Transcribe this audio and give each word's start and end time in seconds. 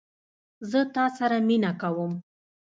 زه 0.69 0.79
ستا 0.89 1.05
سره 1.17 1.37
مینه 1.47 1.71
کوم 1.81 2.13